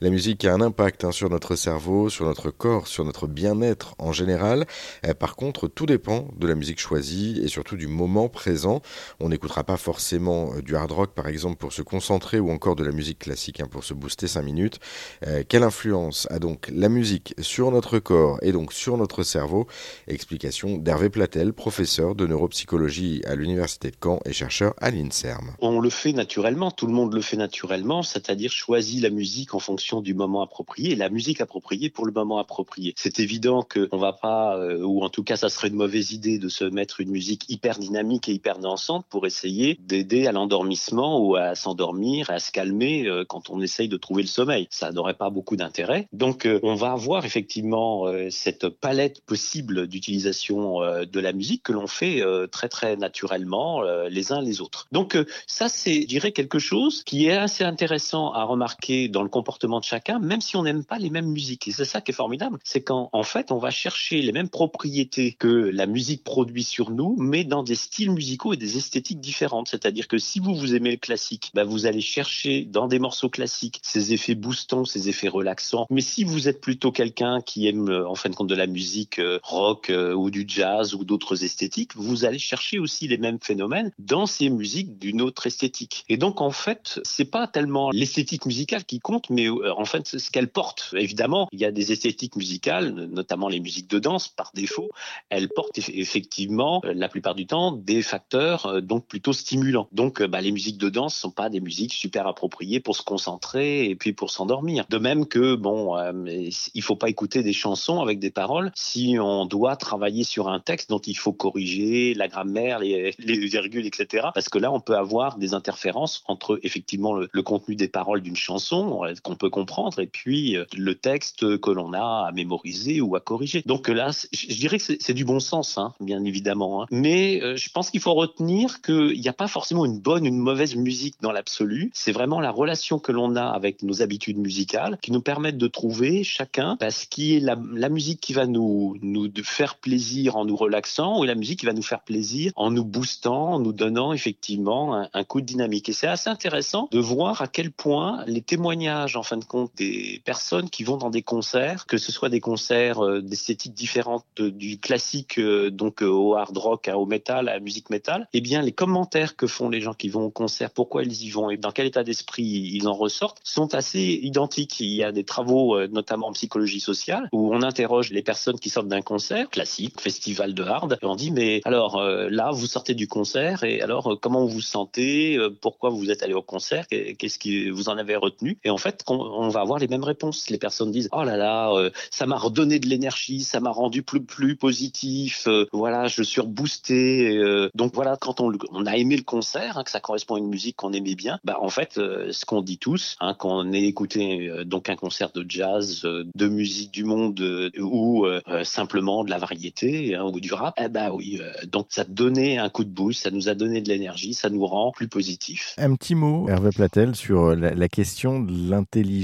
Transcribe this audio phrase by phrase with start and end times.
[0.00, 3.96] La musique a un impact hein, sur notre cerveau, sur notre corps, sur notre bien-être
[3.98, 4.64] en général.
[5.04, 8.80] Euh, par contre, tout dépend de la musique choisie et surtout du moment présent.
[9.18, 12.76] On n'écoutera pas forcément euh, du hard rock par exemple pour se concentrer ou encore
[12.76, 14.78] de la musique classique hein, pour se booster 5 minutes.
[15.26, 19.66] Euh, quelle influence a donc la musique sur notre corps et donc sur notre cerveau?
[20.06, 25.56] Explication d'Hervé Platel, professeur de neuropsychologie à l'Université de Caen et chercheur à l'INSERM.
[25.60, 29.58] On le fait naturellement, tout le monde le fait naturellement, c'est-à-dire choisit la musique en
[29.58, 32.94] fonction du moment approprié la musique appropriée pour le moment approprié.
[32.96, 36.38] C'est évident qu'on va pas, euh, ou en tout cas ça serait une mauvaise idée
[36.38, 41.20] de se mettre une musique hyper dynamique et hyper dansante pour essayer d'aider à l'endormissement
[41.20, 44.66] ou à s'endormir, à se calmer euh, quand on essaye de trouver le sommeil.
[44.70, 46.08] Ça n'aurait pas beaucoup d'intérêt.
[46.12, 51.86] Donc euh, on va avoir effectivement cette palette possible d'utilisation de la musique que l'on
[51.86, 54.86] fait très très naturellement les uns les autres.
[54.92, 59.28] Donc ça c'est, je dirais, quelque chose qui est assez intéressant à remarquer dans le
[59.28, 61.68] comportement de chacun, même si on n'aime pas les mêmes musiques.
[61.68, 64.48] Et c'est ça qui est formidable, c'est qu'en en fait, on va chercher les mêmes
[64.48, 69.20] propriétés que la musique produit sur nous, mais dans des styles musicaux et des esthétiques
[69.20, 69.68] différentes.
[69.68, 73.28] C'est-à-dire que si vous vous aimez le classique, bah vous allez chercher dans des morceaux
[73.28, 75.86] classiques ces effets boostants, ces effets relaxants.
[75.90, 79.18] Mais si vous êtes plutôt quelqu'un qui aime en fin de compte de la musique
[79.18, 83.38] euh, rock euh, ou du jazz ou d'autres esthétiques, vous allez chercher aussi les mêmes
[83.40, 86.04] phénomènes dans ces musiques d'une autre esthétique.
[86.08, 90.06] Et donc en fait, c'est pas tellement l'esthétique musicale qui compte, mais euh, en fait
[90.06, 90.94] ce qu'elle porte.
[90.96, 94.88] Évidemment, il y a des esthétiques musicales, notamment les musiques de danse par défaut,
[95.30, 99.88] elles portent effectivement euh, la plupart du temps des facteurs euh, donc plutôt stimulants.
[99.92, 103.88] Donc bah, les musiques de danse sont pas des musiques super appropriées pour se concentrer
[103.88, 104.84] et puis pour s'endormir.
[104.88, 109.46] De même que bon, il faut pas écouter des chansons avec des paroles si on
[109.46, 114.28] doit travailler sur un texte dont il faut corriger la grammaire, les, les virgules, etc.
[114.34, 118.20] Parce que là, on peut avoir des interférences entre effectivement le, le contenu des paroles
[118.20, 123.00] d'une chanson qu'on peut comprendre et puis euh, le texte que l'on a à mémoriser
[123.00, 123.62] ou à corriger.
[123.66, 126.82] Donc là, je dirais que c'est du bon sens, hein, bien évidemment.
[126.82, 126.86] Hein.
[126.92, 130.26] Mais euh, je pense qu'il faut retenir qu'il n'y a pas forcément une bonne ou
[130.26, 131.90] une mauvaise musique dans l'absolu.
[131.92, 135.66] C'est vraiment la relation que l'on a avec nos habitudes musicales qui nous permettent de
[135.66, 137.56] trouver chacun bah, ce qui est la,
[137.88, 141.72] musique qui va nous, nous faire plaisir en nous relaxant ou la musique qui va
[141.72, 145.88] nous faire plaisir en nous boostant, en nous donnant effectivement un, un coup de dynamique.
[145.88, 149.72] Et c'est assez intéressant de voir à quel point les témoignages en fin de compte
[149.76, 154.24] des personnes qui vont dans des concerts, que ce soit des concerts euh, d'esthétique différente
[154.38, 158.40] du classique, euh, donc euh, au hard rock, au metal, à la musique metal, eh
[158.40, 161.50] bien les commentaires que font les gens qui vont au concert, pourquoi ils y vont
[161.50, 164.78] et dans quel état d'esprit ils en ressortent, sont assez identiques.
[164.80, 168.68] Il y a des travaux, notamment en psychologie sociale, où on interroge les personnes qui
[168.68, 172.94] sortent d'un concert classique, festival de hard, et on dit mais alors là vous sortez
[172.94, 177.38] du concert et alors comment vous vous sentez, pourquoi vous êtes allé au concert, qu'est-ce
[177.38, 178.58] que vous en avez retenu?
[178.64, 179.02] Et en fait,
[179.32, 180.50] on va avoir les mêmes réponses.
[180.50, 184.02] Les personnes disent oh là là, euh, ça m'a redonné de l'énergie, ça m'a rendu
[184.02, 185.44] plus plus positif.
[185.46, 187.36] Euh, voilà, je suis reboosté.
[187.36, 190.38] Euh, donc voilà, quand on, on, a aimé le concert, hein, que ça correspond à
[190.38, 193.72] une musique qu'on aimait bien, bah en fait, ce qu'on dit tous, hein, quand on
[193.72, 197.40] ait écouté donc un concert de jazz, de musique du monde
[197.78, 198.26] ou
[198.62, 201.40] simplement de la variété hein, ou du rap, eh bah oui,
[201.70, 204.66] donc ça donnait un coup de boost, ça nous a donné de l'énergie, ça nous
[204.66, 205.74] rend plus positif.
[205.78, 209.17] Un petit mot, Hervé Platel, sur la, la question de l'intelligence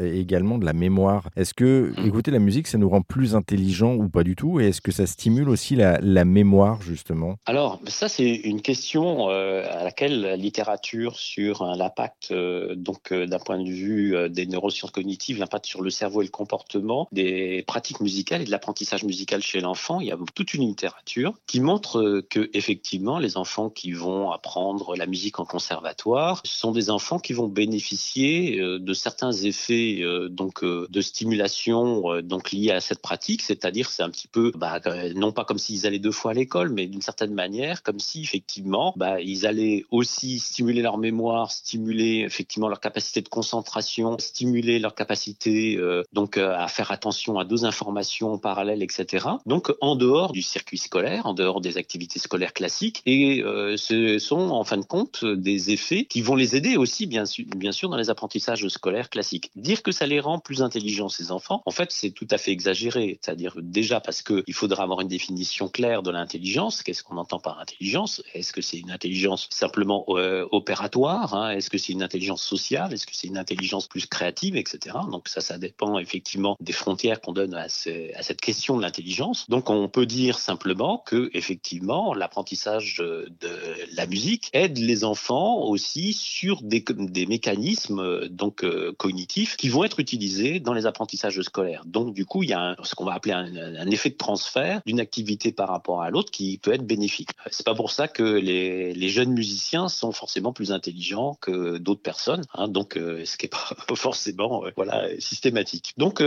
[0.00, 1.28] et également de la mémoire.
[1.36, 2.06] Est-ce que mmh.
[2.06, 4.60] écouter la musique, ça nous rend plus intelligent ou pas du tout?
[4.60, 7.36] Et est-ce que ça stimule aussi la, mémoire, justement?
[7.46, 13.26] Alors, ça, c'est une question euh, à laquelle la littérature sur l'impact, euh, donc euh,
[13.26, 17.64] d'un point de vue des neurosciences cognitives, l'impact sur le cerveau et le comportement, des
[17.66, 21.60] pratiques musicales et de l'apprentissage musical chez l'enfant, il y a toute une littérature qui
[21.60, 27.18] montre que, effectivement, les enfants qui vont apprendre la musique en conservatoire sont des enfants
[27.18, 32.80] qui vont bénéficier de certains effets euh, donc euh, de stimulation euh, donc liés à
[32.80, 34.80] cette pratique, c'est-à-dire c'est un petit peu bah,
[35.14, 38.22] non pas comme s'ils allaient deux fois à l'école, mais d'une certaine manière comme si
[38.22, 44.78] effectivement bah, ils allaient aussi stimuler leur mémoire, stimuler effectivement leur capacité de concentration, stimuler
[44.78, 45.78] leur capacité
[46.12, 49.26] donc à faire attention à deux informations parallèles, etc.
[49.46, 53.42] Donc en dehors du circuit scolaire, en dehors des activités scolaires classiques, et
[53.76, 57.88] ce sont en fin de compte des effets qui vont les aider aussi bien sûr
[57.88, 59.50] dans les apprentissages scolaires classique.
[59.56, 62.50] Dire que ça les rend plus intelligents, ces enfants, en fait, c'est tout à fait
[62.50, 63.18] exagéré.
[63.22, 66.82] C'est-à-dire déjà parce qu'il faudra avoir une définition claire de l'intelligence.
[66.82, 68.22] Qu'est-ce qu'on entend par intelligence?
[68.34, 71.50] Est-ce que c'est une intelligence simplement euh, opératoire hein?
[71.50, 72.92] Est-ce que c'est une intelligence sociale?
[72.92, 74.96] Est-ce que c'est une intelligence plus créative, etc.
[75.10, 79.48] Donc ça, ça dépend effectivement des frontières qu'on donne à, cette question de l'intelligence.
[79.48, 83.60] Donc on peut dire simplement que effectivement l'apprentissage de
[83.94, 89.84] la musique aide les enfants aussi sur des, des mécanismes donc euh, cognitifs qui vont
[89.84, 91.82] être utilisés dans les apprentissages scolaires.
[91.86, 94.80] Donc du coup, il y a ce qu'on va appeler un, un, effet de transfert
[94.86, 97.30] d'une activité par rapport à l'autre qui peut être bénéfique.
[97.50, 102.00] C'est pas pour ça que les, les, jeunes musiciens sont forcément plus intelligents que d'autres
[102.00, 105.92] personnes, hein, donc ce qui est pas, forcément voilà systématique.
[105.98, 106.22] Donc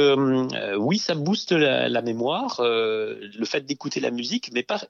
[0.77, 4.81] oui, ça booste la, la mémoire, le fait d'écouter la musique, mais pas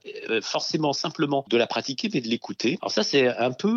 [0.41, 2.77] forcément simplement de la pratiquer, mais de l'écouter.
[2.81, 3.75] Alors ça, c'est un peu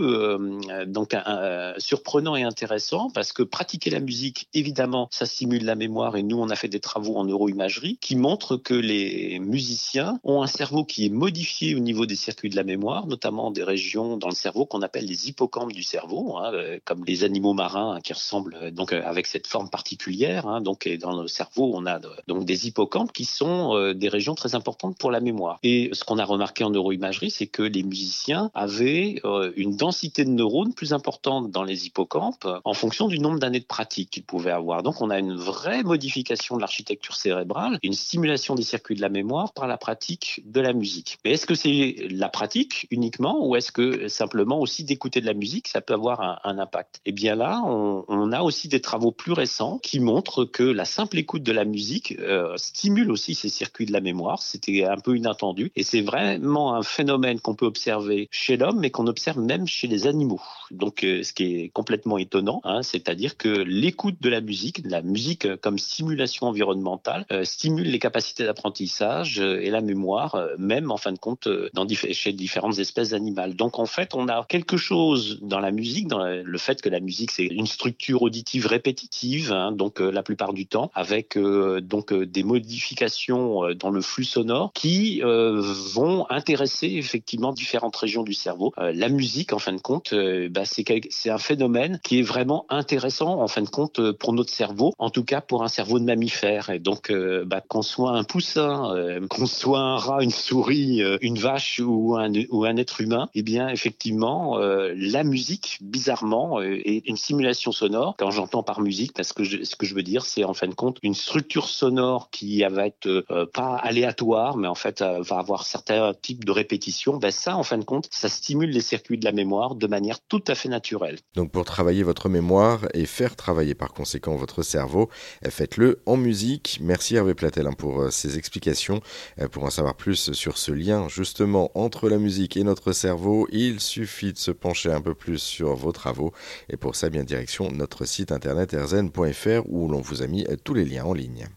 [0.70, 5.74] euh, donc un, surprenant et intéressant parce que pratiquer la musique, évidemment, ça stimule la
[5.74, 10.18] mémoire et nous, on a fait des travaux en neuroimagerie qui montrent que les musiciens
[10.24, 13.62] ont un cerveau qui est modifié au niveau des circuits de la mémoire, notamment des
[13.62, 17.54] régions dans le cerveau qu'on appelle les hippocampes du cerveau, hein, euh, comme les animaux
[17.54, 20.46] marins hein, qui ressemblent euh, donc avec cette forme particulière.
[20.46, 24.54] Hein, donc dans le cerveau, on a donc des hippocampes qui sont des régions très
[24.54, 25.58] importantes pour la mémoire.
[25.62, 29.20] Et ce qu'on a remarqué en neuroimagerie, c'est que les musiciens avaient
[29.56, 33.64] une densité de neurones plus importante dans les hippocampes en fonction du nombre d'années de
[33.64, 34.82] pratique qu'ils pouvaient avoir.
[34.82, 39.08] Donc on a une vraie modification de l'architecture cérébrale, une stimulation des circuits de la
[39.08, 41.18] mémoire par la pratique de la musique.
[41.24, 45.34] Mais est-ce que c'est la pratique uniquement ou est-ce que simplement aussi d'écouter de la
[45.34, 47.00] musique, ça peut avoir un, impact?
[47.04, 51.18] Eh bien là, on, a aussi des travaux plus récents qui montrent que la simple
[51.18, 54.42] écoute de la musique euh, stimule aussi ces circuits de la mémoire.
[54.42, 58.90] C'était un peu inattendu et c'est vraiment un phénomène qu'on peut observer chez l'homme mais
[58.90, 60.42] qu'on observe même chez les animaux.
[60.70, 65.02] Donc, euh, ce qui est complètement étonnant, hein, c'est-à-dire que l'écoute de la musique, la
[65.02, 70.96] musique euh, comme stimulation environnementale, euh, stimule les capacités d'apprentissage et la mémoire, même en
[70.96, 73.54] fin de compte, dans chez différentes espèces animales.
[73.54, 77.00] Donc, en fait, on a quelque chose dans la musique, dans le fait que la
[77.00, 82.42] musique c'est une structure auditive répétitive, hein, donc la plupart du temps, avec donc des
[82.42, 88.72] modifications dans le flux sonore qui vont intéresser effectivement différentes régions du cerveau.
[88.76, 90.14] la musique, en fin de compte,
[90.50, 94.92] bah, c'est un phénomène qui est vraiment intéressant fin de compte euh, pour notre cerveau,
[94.98, 96.70] en tout cas pour un cerveau de mammifère.
[96.70, 101.02] Et donc, euh, bah, qu'on soit un poussin, euh, qu'on soit un rat, une souris,
[101.20, 107.72] une vache ou un, être humain, eh bien, effectivement, la musique, bizarrement, est une simulation
[107.72, 108.14] sonore.
[108.18, 110.74] Quand j'entends par musique, parce que ce que je veux dire, c'est en fin de
[110.74, 116.12] compte une structure sonore qui va être pas aléatoire, mais en fait va avoir certains
[116.14, 117.16] types de répétitions.
[117.16, 120.20] Ben ça, en fin de compte, ça stimule les circuits de la mémoire de manière
[120.28, 121.18] tout à fait naturelle.
[121.34, 125.08] Donc pour travailler votre mémoire et faire travailler par conséquent votre cerveau,
[125.42, 126.78] eh, faites-le en musique.
[126.82, 129.00] Merci Hervé Platel hein, pour euh, ces explications.
[129.40, 133.48] Euh, pour en savoir plus sur ce lien justement entre la musique et notre cerveau,
[133.50, 136.32] il suffit de se pencher un peu plus sur vos travaux.
[136.68, 140.74] Et pour ça, bien direction notre site internet erzen.fr où l'on vous a mis tous
[140.74, 141.46] les liens en ligne.